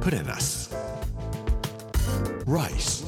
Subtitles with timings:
[0.00, 0.74] プレナス
[2.46, 3.04] Rice.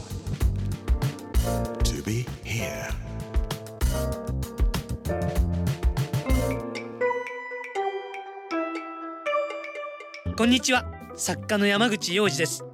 [1.83, 2.91] To be here.
[10.37, 10.85] こんにちは
[11.17, 12.65] 作家の山口洋二です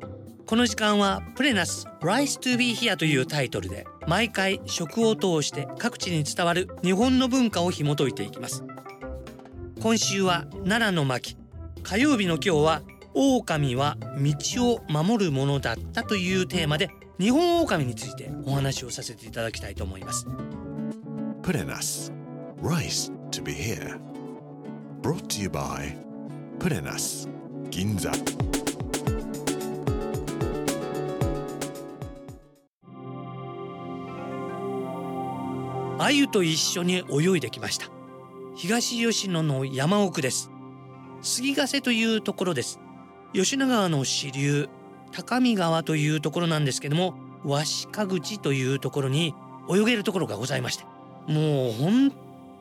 [0.47, 8.65] この時間はプレナス Rise to be here というタイトルで毎回食を通して各地に伝わる日本の文化を紐解いていきます
[9.81, 11.37] 今週は奈良の巻
[11.83, 12.83] 火曜日の今日は
[13.15, 20.27] 狼は道を守るものだったというテーマで日本狼についてお話をさせていただきたいと思います。
[21.43, 22.13] プレナス
[22.63, 23.99] Rice to be here.
[25.03, 25.97] Brought to you by
[26.59, 27.29] プレナス
[27.71, 28.13] 銀座
[35.99, 37.87] 鮎と一緒に泳いできました。
[38.57, 40.51] 東吉野の山奥です。
[41.23, 42.81] 杉ヶ瀬というところです
[43.33, 44.69] 吉野川の支流
[45.13, 49.35] 高見川というところなんですけども鷲鹿口というところに
[49.71, 50.85] 泳げるところがございまして
[51.27, 52.13] もう本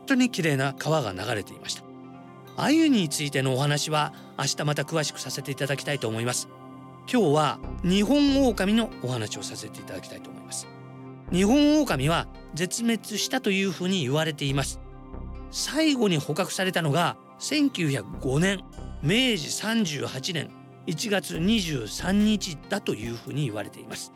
[0.05, 1.83] 当に綺麗な川が流れていました。
[2.57, 6.49] 鮎についてのお話は明日また詳しくさせていただきたいと思います。
[7.11, 10.67] 今日は日本狼のお話をさせていただきたいと思います。
[11.31, 14.79] 日本狼は絶滅したというふうに言われています。
[15.51, 18.59] 最後に捕獲されたのが1905年
[19.01, 20.58] 明治38年。
[20.87, 24.11] 1月23日だというふうに言われています。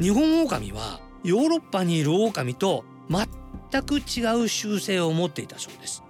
[0.00, 6.02] 日本狼はヨーロッパにいる狼と全く違う習性を持っていたそうです。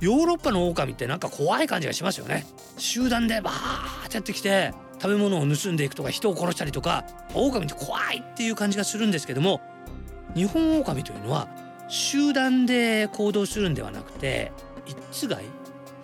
[0.00, 2.46] ヨーロッパの狼ってなんか怖い感じがしますよね。
[2.76, 9.60] 集団でバーってやってきて食べ物を盗んでいくとか人を殺したりとか狼って怖いっていう感じがするんですけども
[10.34, 11.48] 日本狼というのは
[11.88, 14.52] 集団で行動するんではなくて
[14.86, 15.44] 一つがい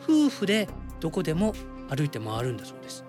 [0.02, 0.68] 夫婦で
[1.00, 1.54] どこでも
[1.90, 3.04] 歩いて回るんだそうです。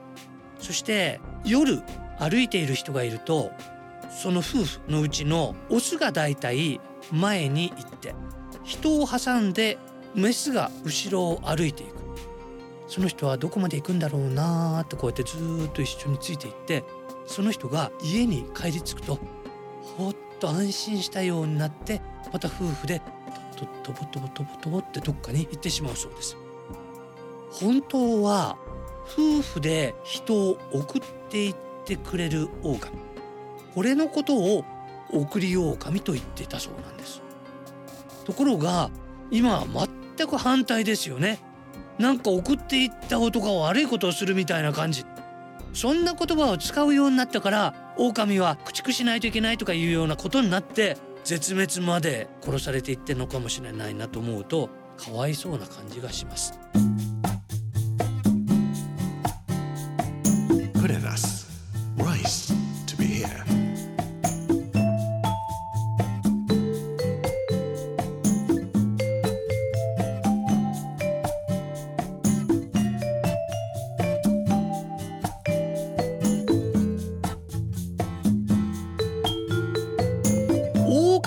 [0.60, 1.82] そして夜
[2.20, 3.52] 歩いている人がいると
[4.22, 8.14] その夫婦のうちのオスがだいたい前に行って
[8.64, 9.78] 人を挟んで
[10.14, 12.02] メスが後ろを歩いていく。
[12.88, 16.84] その人はどこまで行くんだろうなーってこうやってずっと一緒についていって
[17.26, 19.18] その人が家に帰り着くと
[19.98, 22.02] ほっと安心したようになって
[22.34, 23.02] また夫婦で
[23.56, 26.36] とぼとぼとぼとぼってどっかに行ってしまうそうです。
[27.50, 28.58] 本当は
[29.18, 31.56] 夫婦で人を送っていっ
[31.86, 32.92] てくれる狼。
[33.76, 34.64] これのことを
[35.12, 37.22] 送り狼と言っていたそうなんです。
[38.26, 38.90] ところが
[39.30, 41.40] 今は全く反対ですよね。
[42.00, 45.06] なんか送っていった男が悪いことをするみたいな感じ。
[45.74, 56.60] そんな言葉を使うようになったから狼は駆逐しないといけないとかいうようなことになって絶滅まで殺されていってるのかもしれないなと思うとかわいそうな感じがします。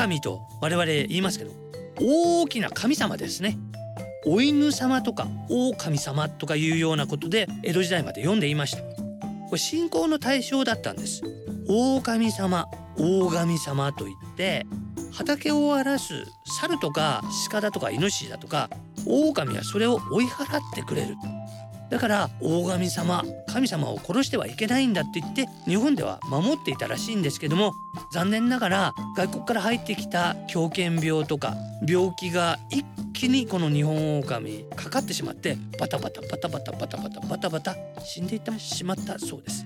[0.04, 1.52] 狼と我々言いますけど
[2.00, 3.56] 大きな神様ですね。
[4.26, 8.82] お犬様とか狼様とかいうようなことで江戸時代まで読んでいました。
[8.82, 11.22] これ信仰の対象だったんです。
[11.68, 12.66] 狼様
[12.96, 14.66] 大神様といって
[15.12, 16.24] 畑を荒らす
[16.60, 18.68] 猿とか鹿だとかイノシシだとか
[19.06, 21.16] 狼はそれを追い払ってくれる。
[21.94, 27.72] だから大神様神様を殺してはいけないんだって言って日本では守っていたらしいんですけども
[28.12, 31.54] 残念ながら外国から入ってきた狂犬病とか
[31.86, 39.64] 病気が一気にこの日本狼かかってしまってバタバタバタバタバタバタバタバタ死んでいってしまったそうです。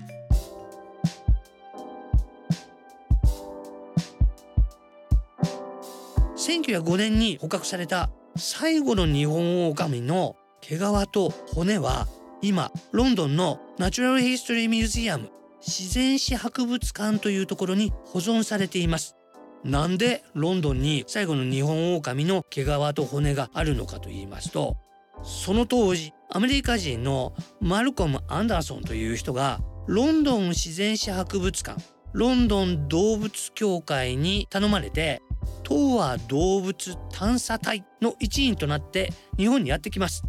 [6.37, 10.79] 1905年に捕獲された最後の日本狼の毛皮
[11.11, 12.07] と骨は
[12.41, 15.29] 今ロンドンのナチュラルヒストリーミュージアム
[15.65, 19.15] 自然史博物館というところに保存されています。
[19.63, 24.77] なんでロンドンに最後の日本狼の毛皮と骨があるのかと言いますと
[25.23, 31.81] その当時アメリカ人のマルコム・アンダーソンという人がロンドン自然史博物館
[32.13, 35.21] ロンドン動物協会に頼まれて
[35.67, 40.23] 東亜動物探査隊の一員となって日本にやってきます。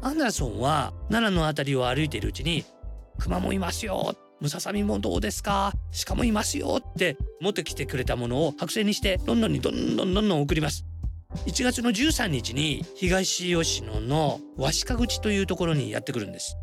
[0.00, 2.64] アンダーソンは奈良の辺りを歩いているうちに
[3.18, 4.14] 熊もいますよ。
[4.40, 5.72] ムササビもどうですか？
[6.06, 10.84] 鹿もいますよって持ってきてくれたものを剥製にしてロンドンにどんどんどんどん送ります。
[11.46, 16.56] 1月の13日に東吉野の鷲鹿口というところにやってくるんです。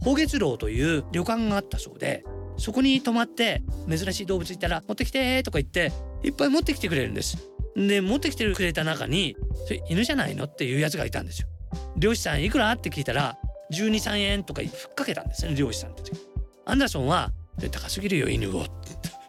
[0.00, 2.24] 宝月楼という旅館があったそうで
[2.56, 5.92] そこに泊まって珍しい動物いたら持ってきてとか言って
[6.22, 7.36] いっぱい持ってきてくれるんです。
[7.76, 9.36] で持ってきてくれた中に
[9.66, 10.46] それ犬じゃないの？
[10.46, 11.48] っていうやつがいたんですよ。
[11.96, 12.72] 漁師さんいくら？
[12.72, 13.36] って聞いたら
[13.72, 16.12] 12、3円とかふっかけたんですね漁師さんたち
[16.66, 17.32] アンダーソンは
[17.70, 18.64] 高すぎるよ犬を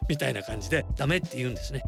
[0.08, 1.82] みたいな感じでダメって言うんですね。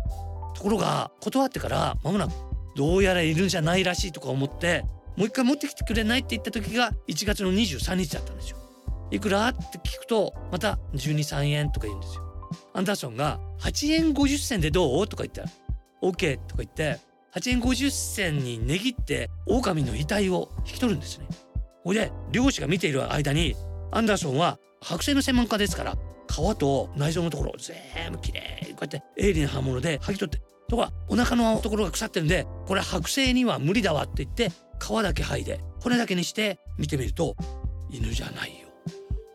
[0.54, 2.32] ところが断ってから間もなく
[2.76, 4.84] どうやら犬じゃないらしいとか思って
[5.16, 6.20] もう一回持ってきてくれない？
[6.20, 8.58] って言った時が1月の23日だったんですよ
[9.10, 9.48] いくら？
[9.48, 12.22] って聞くとまた12、3円とか言うんですよ。
[12.72, 15.08] アンダーソンが8円50銭でどう？
[15.08, 15.48] とか言ったら
[16.02, 16.98] OK とか言って
[17.34, 21.26] 8円50銭に値切って狼の遺体を引き取るんですね。
[21.82, 23.54] ほいで漁師が見ている間に
[23.92, 25.96] アンダーソンは剥製の専門家ですから
[26.28, 34.50] 皮と内臓のところを全部きれいにこうやって鋭利な刃物で剥ぎ取ってとかお腹のところが腐ってるんでこれ剥製には無理だわって言って
[34.80, 37.36] 皮だけ剥いで骨だけにして見てみると
[37.90, 38.68] 犬じゃないよ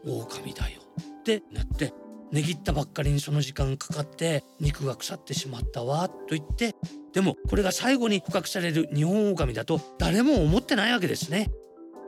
[0.06, 0.82] 狼だよ
[1.20, 1.94] ってなって
[2.32, 6.76] 値切ったばっかりにその時間かかって肉が腐ってしまったわと言って
[7.14, 11.50] でもこれが最後に捕獲されるニホンオオカミだと誰も思ってないわけですね。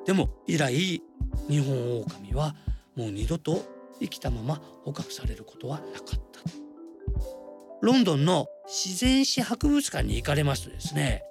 [0.05, 1.01] でも以来
[1.47, 2.55] ニホンオオカミは
[2.95, 3.63] もう二度と
[3.99, 6.41] 生きたまま捕獲されることはなかった。
[7.81, 11.23] ロンドンの自然史博物館に行かれますとですね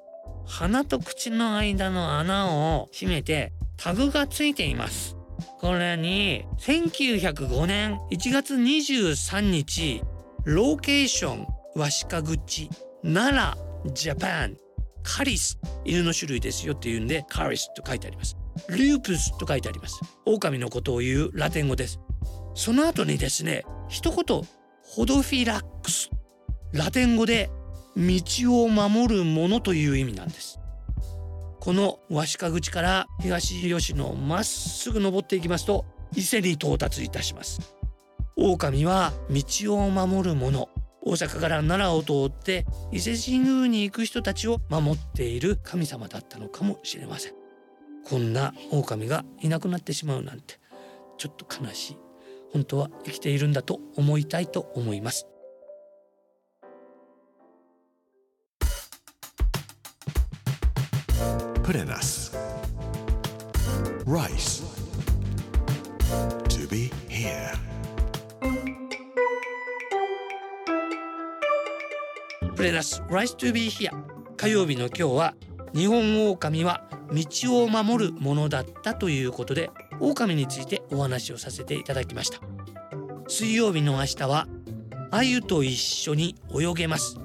[0.47, 5.17] 鼻と口の間の穴を閉めてタグがついています。
[5.59, 10.03] これに1905年1月23日
[10.45, 12.71] ローケーションワシカ口
[13.03, 14.57] 奈良ジャパン
[15.03, 18.37] カリス犬の種類ですよっていうんでカリスと書いてあります。
[18.69, 20.01] リュープスと書いてあります。
[20.27, 22.01] 狼のことを言うラテン語です。
[22.55, 24.43] その後にですね一言
[24.85, 26.11] ホドフィラックス。
[26.73, 27.51] ラテン語で
[27.97, 30.60] 道を守るものという意味なんです。
[31.61, 35.85] この鷲鹿口から東吉野をまっすぐ登っていきますと
[36.17, 37.77] 伊勢に到達いたします。
[38.37, 40.71] 狼は道を守るもの
[41.03, 47.35] 大阪から奈良を通って伊勢神宮に行く人たちを守っている神様だったのかもしれません。
[48.09, 50.59] こんな狼がいなくなってしまうなんて
[51.19, 51.99] ちょっと悲しい。
[52.55, 55.27] 本当は生きているんだと思いたいと思います。
[61.71, 62.33] Put in us.
[64.05, 64.65] Rice.
[66.49, 67.55] To be here.
[72.57, 73.93] プレナス Rise to be here
[74.37, 75.35] 火曜日の今日は
[75.73, 79.71] 日本狼は道を守るものだったということで
[80.01, 82.41] 狼についてお話をさせていただきました
[83.29, 84.49] 水曜日の明日は
[85.13, 87.21] 鮎と一緒に泳げます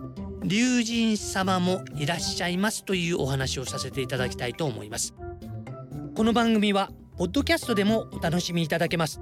[0.48, 5.16] 龍神様もいらっしゃいますというお話をさせていただきたいと思います。
[6.16, 9.20] この番組はポッドキャストでもお楽しみいただけます。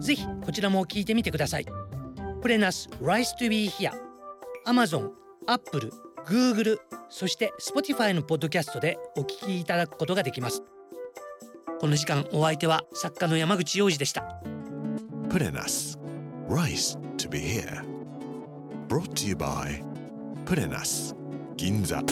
[0.00, 1.66] ぜひこちらも聞いてみてください。
[2.42, 3.92] プレナス Rise to be here
[4.66, 5.10] Amazon、
[5.46, 5.92] Apple、
[6.26, 10.62] Google そして Spotify のポッドキャストでお聞きいただくことができます。
[11.80, 14.42] この時間お相手は作家の山口洋二でした。
[15.28, 15.96] Put in us.
[16.48, 17.84] Rice to be here.
[18.88, 19.89] Brought to you by
[20.50, 21.14] プレナス。
[21.56, 22.02] 銀座。